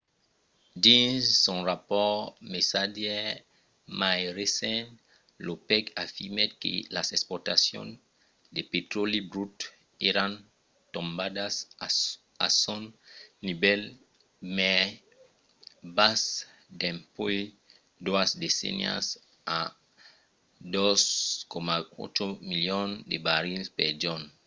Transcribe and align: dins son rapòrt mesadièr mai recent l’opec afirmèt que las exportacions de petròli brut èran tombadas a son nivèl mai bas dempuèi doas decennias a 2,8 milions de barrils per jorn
dins 0.83 1.21
son 1.43 1.59
rapòrt 1.71 2.19
mesadièr 2.53 3.27
mai 4.01 4.19
recent 4.39 4.89
l’opec 5.45 5.85
afirmèt 6.03 6.51
que 6.61 6.71
las 6.95 7.07
exportacions 7.15 7.93
de 8.55 8.61
petròli 8.71 9.19
brut 9.31 9.57
èran 10.09 10.31
tombadas 10.93 11.53
a 12.45 12.47
son 12.61 12.83
nivèl 13.47 13.81
mai 14.57 14.85
bas 15.97 16.21
dempuèi 16.81 17.41
doas 18.05 18.29
decennias 18.43 19.05
a 19.57 19.59
2,8 20.75 22.51
milions 22.51 22.93
de 23.11 23.17
barrils 23.27 23.67
per 23.77 23.91
jorn 24.03 24.23